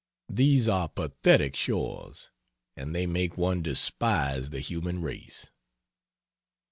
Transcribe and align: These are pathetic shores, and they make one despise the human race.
These 0.31 0.67
are 0.67 0.89
pathetic 0.89 1.55
shores, 1.55 2.31
and 2.75 2.95
they 2.95 3.05
make 3.05 3.37
one 3.37 3.61
despise 3.61 4.49
the 4.49 4.59
human 4.59 5.03
race. 5.03 5.51